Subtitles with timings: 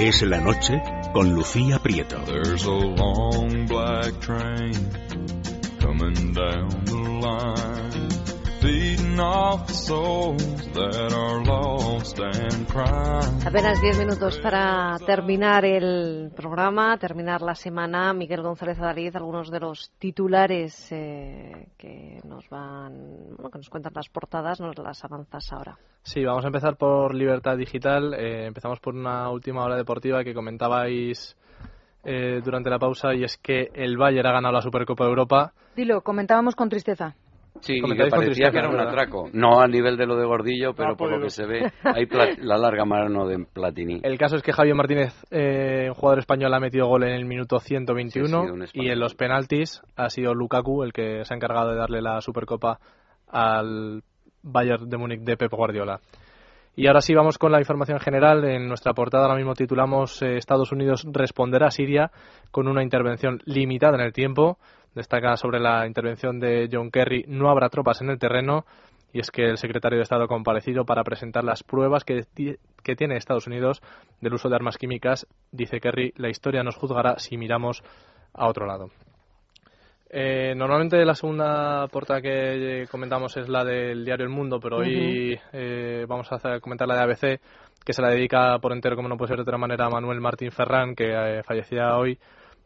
[0.00, 0.80] Es la noche
[1.12, 2.22] con Lucía Prieto.
[2.24, 4.72] There's a long black train
[5.80, 7.87] coming down the line,
[13.44, 18.12] Apenas 10 minutos para terminar el programa, terminar la semana.
[18.12, 23.92] Miguel González Adaliz, algunos de los titulares eh, que nos van, bueno, que nos cuentan
[23.96, 25.76] las portadas, nos las avanzas ahora.
[26.02, 28.14] Sí, vamos a empezar por Libertad Digital.
[28.14, 31.36] Eh, empezamos por una última hora deportiva que comentabais
[32.04, 35.52] eh, durante la pausa y es que el Bayern ha ganado la Supercopa de Europa.
[35.74, 37.16] Dilo, comentábamos con tristeza.
[37.60, 39.28] Sí, y que parecía que era un atraco.
[39.32, 41.46] No al nivel de lo de Gordillo, pero Ah, por por lo el- que se
[41.46, 42.06] ve, hay
[42.38, 44.00] la larga mano de Platini.
[44.02, 47.24] El caso es que Javier Martínez, eh, un jugador español, ha metido gol en el
[47.24, 48.86] minuto 121 Sí, ha sido un español.
[48.86, 52.20] y en los penaltis ha sido Lukaku el que se ha encargado de darle la
[52.20, 52.78] Supercopa
[53.28, 54.02] al
[54.42, 56.00] Bayern de Múnich de Pep Guardiola.
[56.76, 58.44] Y ahora sí vamos con la información general.
[58.44, 62.12] En nuestra portada ahora mismo titulamos eh, Estados Unidos responderá a Siria
[62.52, 64.58] con una intervención limitada en el tiempo.
[64.98, 68.64] Destaca sobre la intervención de John Kerry no habrá tropas en el terreno
[69.12, 72.56] y es que el secretario de Estado ha comparecido para presentar las pruebas que, ti-
[72.82, 73.80] que tiene Estados Unidos
[74.20, 75.26] del uso de armas químicas.
[75.52, 77.82] Dice Kerry, la historia nos juzgará si miramos
[78.34, 78.90] a otro lado.
[80.10, 85.38] Eh, normalmente la segunda portada que comentamos es la del diario El Mundo, pero hoy
[85.52, 87.40] eh, vamos a hacer- comentar la de ABC,
[87.84, 90.20] que se la dedica por entero, como no puede ser de otra manera, a Manuel
[90.20, 92.18] Martín Ferrán, que eh, fallecía hoy.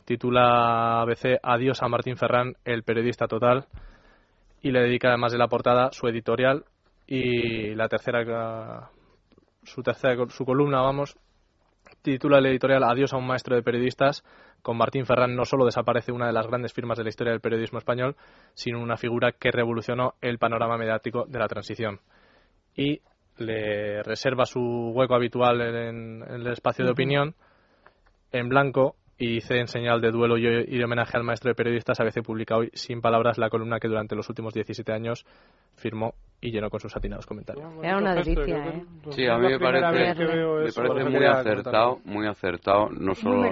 [0.04, 3.66] Titula ABC Adiós a Martín Ferrán, el periodista total,
[4.60, 6.64] y le dedica además de la portada su editorial
[7.06, 8.90] y la tercera,
[9.62, 11.16] su tercera, su columna, vamos,
[12.02, 14.24] titula el editorial Adiós a un maestro de periodistas.
[14.62, 17.40] Con Martín Ferrán no solo desaparece una de las grandes firmas de la historia del
[17.40, 18.14] periodismo español,
[18.54, 21.98] sino una figura que revolucionó el panorama mediático de la transición.
[22.76, 23.00] Y
[23.38, 24.60] le reserva su
[24.94, 27.34] hueco habitual en, en el espacio de opinión
[28.30, 32.00] en blanco y dice en señal de duelo y, de homenaje al maestro de periodistas,
[32.00, 35.24] ABC publica hoy sin palabras la columna que durante los últimos 17 años
[35.76, 37.64] firmó y llenó con sus atinados comentarios.
[37.84, 38.84] Era una delicia, ¿eh?
[39.12, 40.14] Sí, a mí me parece,
[40.58, 43.42] me parece muy acertado, muy acertado, no solo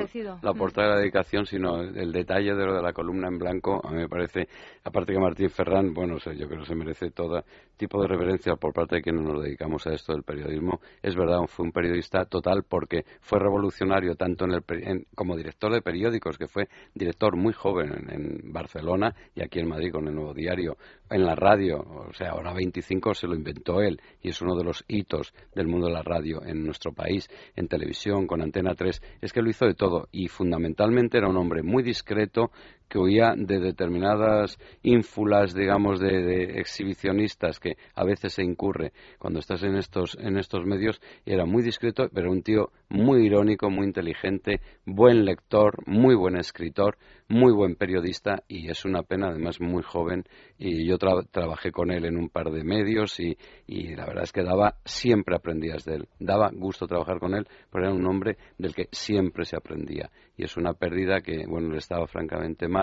[0.43, 3.81] la portada de la dedicación, sino el detalle de lo de la columna en blanco.
[3.84, 4.49] A mí me parece,
[4.84, 7.45] aparte que Martín Ferrán, bueno, yo creo que se merece todo
[7.77, 10.81] tipo de reverencia por parte de quienes nos dedicamos a esto del periodismo.
[11.01, 15.72] Es verdad, fue un periodista total porque fue revolucionario tanto en el, en- como director
[15.72, 18.11] de periódicos, que fue director muy joven en,
[18.43, 20.77] en Barcelona y aquí en Madrid con el Nuevo Diario,
[21.09, 24.65] en la radio, o sea, ahora 25 se lo inventó él y es uno de
[24.65, 29.03] los hitos del mundo de la radio en nuestro país, en televisión, con Antena 3,
[29.21, 32.51] es que lo hizo de todo y fundamentalmente era un hombre muy discreto
[32.91, 39.39] que huía de determinadas ínfulas, digamos, de, de exhibicionistas que a veces se incurre cuando
[39.39, 41.01] estás en estos, en estos medios.
[41.25, 46.37] Y era muy discreto, pero un tío muy irónico, muy inteligente, buen lector, muy buen
[46.37, 50.25] escritor, muy buen periodista y es una pena, además, muy joven.
[50.59, 54.25] Y yo tra- trabajé con él en un par de medios y, y la verdad
[54.25, 56.09] es que daba, siempre aprendías de él.
[56.19, 60.11] Daba gusto trabajar con él, pero era un hombre del que siempre se aprendía.
[60.37, 62.80] Y es una pérdida que, bueno, le estaba francamente mal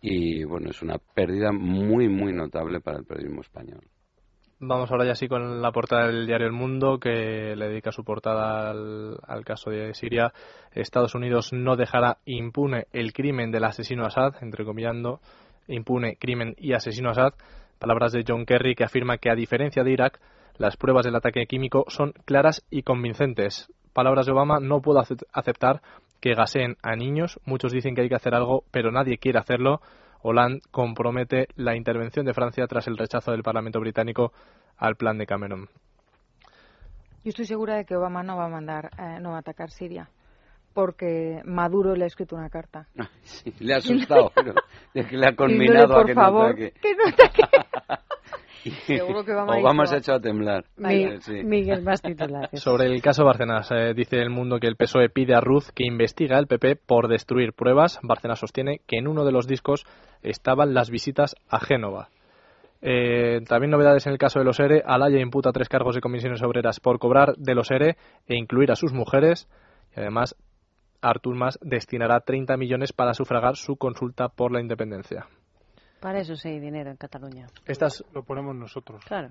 [0.00, 3.80] y, bueno, es una pérdida muy, muy notable para el periodismo español.
[4.60, 8.04] Vamos ahora ya sí con la portada del diario El Mundo, que le dedica su
[8.04, 10.32] portada al, al caso de Siria.
[10.72, 15.20] Estados Unidos no dejará impune el crimen del asesino Assad, entrecomillando,
[15.68, 17.34] impune crimen y asesino Assad.
[17.78, 20.20] Palabras de John Kerry, que afirma que a diferencia de Irak,
[20.56, 23.68] las pruebas del ataque químico son claras y convincentes.
[23.92, 25.82] Palabras de Obama, no puedo acep- aceptar
[26.24, 27.38] que gaseen a niños.
[27.44, 29.82] Muchos dicen que hay que hacer algo, pero nadie quiere hacerlo.
[30.22, 34.32] Hollande compromete la intervención de Francia tras el rechazo del Parlamento británico
[34.78, 35.68] al plan de Cameron.
[37.24, 39.70] Yo estoy segura de que Obama no va a mandar, eh, no va a atacar
[39.70, 40.08] Siria,
[40.72, 42.88] porque Maduro le ha escrito una carta.
[43.20, 44.54] Sí, le ha asustado, pero
[44.94, 46.72] que le ha conminado a por que favor, no ataque.
[46.80, 47.42] que no ataque.
[48.70, 50.64] Seguro que Obama Obama dijo- se ha hecho a temblar.
[51.20, 51.42] Sí.
[51.44, 52.50] Miguel, más titulares.
[52.62, 55.70] Sobre el caso Bárcenas, eh, dice el mundo que el PSOE E pide a Ruz
[55.72, 57.98] que investiga al PP por destruir pruebas.
[58.02, 59.84] Bárcenas sostiene que en uno de los discos
[60.22, 62.08] estaban las visitas a Génova.
[62.86, 64.82] Eh, también novedades en el caso de los ERE.
[64.84, 67.96] Alaya imputa tres cargos de comisiones obreras por cobrar de los ERE
[68.26, 69.48] e incluir a sus mujeres.
[69.96, 70.36] Y además,
[71.00, 75.26] Artur Mas destinará 30 millones para sufragar su consulta por la independencia.
[76.04, 77.46] Para eso sí hay dinero en Cataluña.
[77.64, 79.02] Estas Lo ponemos nosotros.
[79.06, 79.30] Claro.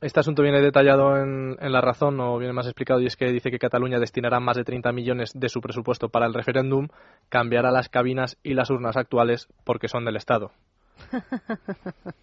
[0.00, 3.32] Este asunto viene detallado en, en La Razón, o viene más explicado, y es que
[3.32, 6.86] dice que Cataluña destinará más de 30 millones de su presupuesto para el referéndum,
[7.28, 10.52] cambiará las cabinas y las urnas actuales porque son del Estado.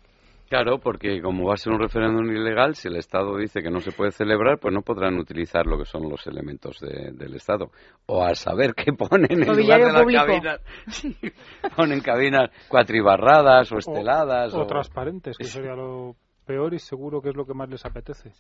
[0.49, 3.81] Claro, porque como va a ser un referéndum ilegal, si el Estado dice que no
[3.81, 7.69] se puede celebrar, pues no podrán utilizar lo que son los elementos del Estado.
[8.07, 10.61] O a saber qué ponen en lugar de las cabinas.
[11.75, 14.55] ponen cabinas cuatribarradas o esteladas.
[14.55, 16.15] O, transparentes, que sería lo
[16.47, 18.31] peor y seguro que es lo que más les apetece.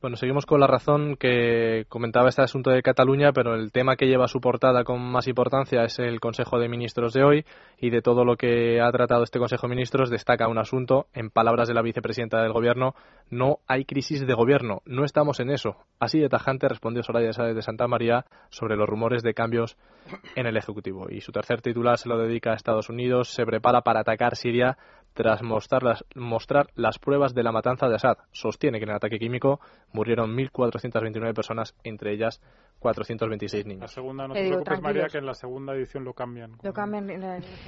[0.00, 4.06] Bueno, seguimos con la razón que comentaba este asunto de Cataluña, pero el tema que
[4.06, 7.44] lleva su portada con más importancia es el Consejo de Ministros de hoy
[7.78, 11.28] y de todo lo que ha tratado este Consejo de Ministros destaca un asunto, en
[11.28, 12.94] palabras de la vicepresidenta del Gobierno,
[13.28, 15.76] no hay crisis de gobierno, no estamos en eso.
[15.98, 19.76] Así de tajante respondió Soraya Sáez de Santa María sobre los rumores de cambios
[20.34, 21.08] en el Ejecutivo.
[21.10, 24.78] Y su tercer titular se lo dedica a Estados Unidos, se prepara para atacar Siria
[25.14, 28.18] tras mostrar las, mostrar las pruebas de la matanza de Assad.
[28.32, 29.60] Sostiene que en el ataque químico
[29.92, 32.40] murieron 1.429 personas, entre ellas
[32.80, 33.82] 426 niños.
[33.82, 36.52] La segunda, no te preocupes, María, que en la segunda edición lo cambian.
[36.62, 37.22] Lo cambian en,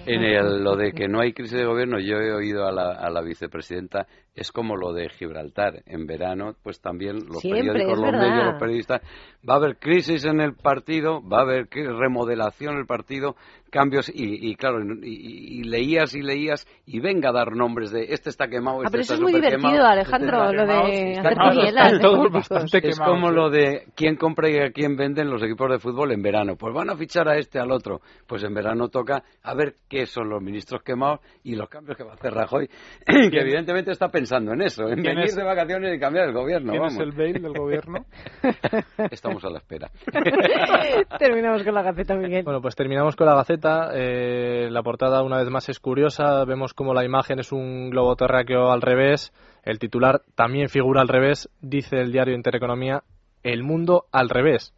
[0.07, 3.11] en lo de que no hay crisis de gobierno, yo he oído a la, a
[3.11, 5.83] la vicepresidenta, es como lo de Gibraltar.
[5.85, 9.03] En verano, pues también los periódicos, los medios, los periodistas,
[9.49, 13.37] va a haber crisis en el partido, va a haber remodelación en el partido,
[13.73, 18.47] cambios y, claro, y, leías y leías y venga a dar nombres de este está
[18.47, 23.49] quemado, ah, este pero eso es muy divertido, Alejandro, lo de hacer Es como lo
[23.49, 26.57] de quién compra y a quién venden los equipos de fútbol en verano.
[26.57, 28.03] Pues van a fichar a este, al otro.
[28.27, 32.05] Pues en verano toca a ver qué son los ministros quemados y los cambios que
[32.05, 32.69] va a hacer Rajoy,
[33.07, 36.73] que evidentemente está pensando en eso, en venir de vacaciones y cambiar el gobierno.
[36.73, 37.01] ¿Quién vamos.
[37.01, 38.05] es el bail del gobierno?
[39.11, 39.89] Estamos a la espera.
[41.19, 42.45] terminamos con la Gaceta, Miguel.
[42.45, 43.62] Bueno, pues terminamos con la Gaceta.
[43.95, 46.45] Eh, la portada, una vez más, es curiosa.
[46.45, 49.33] Vemos como la imagen es un globo terráqueo al revés.
[49.63, 51.49] El titular también figura al revés.
[51.61, 53.03] Dice el diario Intereconomía,
[53.43, 54.75] el mundo al revés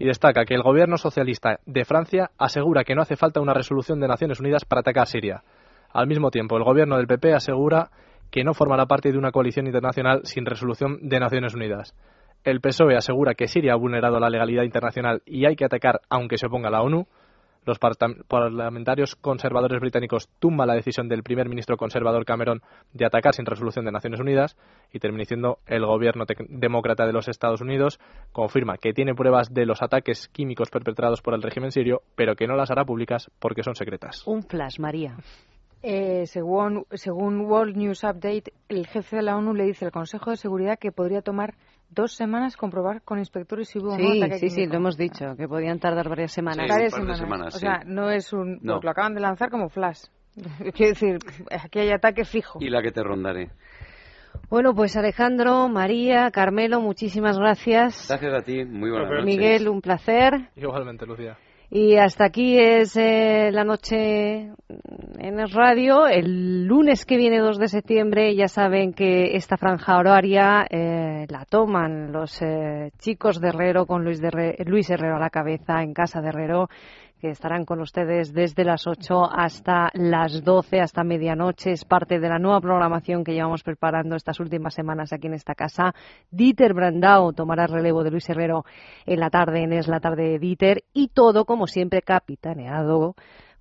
[0.00, 4.00] y destaca que el gobierno socialista de Francia asegura que no hace falta una resolución
[4.00, 5.42] de Naciones Unidas para atacar Siria.
[5.92, 7.90] Al mismo tiempo, el gobierno del PP asegura
[8.30, 11.94] que no formará parte de una coalición internacional sin resolución de Naciones Unidas.
[12.44, 16.38] El PSOE asegura que Siria ha vulnerado la legalidad internacional y hay que atacar aunque
[16.38, 17.06] se oponga la ONU.
[17.66, 22.62] Los parlamentarios conservadores británicos tumban la decisión del primer ministro conservador Cameron
[22.92, 24.56] de atacar sin resolución de Naciones Unidas
[24.92, 28.00] y termina diciendo el gobierno demócrata de los Estados Unidos
[28.32, 32.46] confirma que tiene pruebas de los ataques químicos perpetrados por el régimen sirio, pero que
[32.46, 34.26] no las hará públicas porque son secretas.
[34.26, 35.16] Un flash, María.
[35.82, 40.30] Eh, según, según World News Update, el jefe de la ONU le dice al Consejo
[40.30, 41.54] de Seguridad que podría tomar
[41.90, 45.48] dos semanas comprobar con inspectores si hubo sí, no Sí, sí, lo hemos dicho, que
[45.48, 46.68] podían tardar varias semanas.
[46.68, 47.54] varias semanas.
[47.54, 48.60] o sea, no es un...
[48.60, 50.04] Pues lo acaban de lanzar como flash.
[50.74, 51.18] Quiero decir,
[51.50, 52.58] aquí hay ataque fijo.
[52.62, 53.50] Y la que te rondaré.
[54.48, 58.06] Bueno, pues Alejandro, María, Carmelo, muchísimas gracias.
[58.08, 59.24] Gracias a ti, muy buenas noches.
[59.24, 60.50] Miguel, un placer.
[60.56, 61.36] Igualmente, Lucía.
[61.72, 64.50] Y hasta aquí es eh, la noche
[65.18, 66.08] en el radio.
[66.08, 71.44] El lunes que viene, 2 de septiembre, ya saben que esta franja horaria eh, la
[71.44, 75.94] toman los eh, chicos de Herrero con Luis, de Luis Herrero a la cabeza en
[75.94, 76.68] Casa de Herrero
[77.20, 81.72] que estarán con ustedes desde las 8 hasta las 12, hasta medianoche.
[81.72, 85.54] Es parte de la nueva programación que llevamos preparando estas últimas semanas aquí en esta
[85.54, 85.94] casa.
[86.30, 88.64] Dieter Brandau tomará el relevo de Luis Herrero
[89.04, 93.14] en la tarde, en Es la tarde de Dieter, y todo, como siempre, capitaneado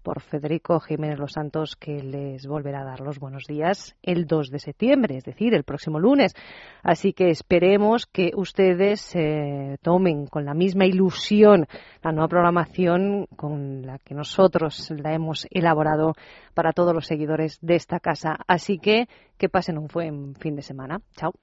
[0.09, 4.49] por Federico Jiménez Los Santos, que les volverá a dar los buenos días el 2
[4.49, 6.33] de septiembre, es decir, el próximo lunes.
[6.81, 11.67] Así que esperemos que ustedes eh, tomen con la misma ilusión
[12.01, 16.15] la nueva programación con la que nosotros la hemos elaborado
[16.55, 18.35] para todos los seguidores de esta casa.
[18.47, 19.07] Así que
[19.37, 21.01] que pasen un buen fin de semana.
[21.17, 21.33] Chao.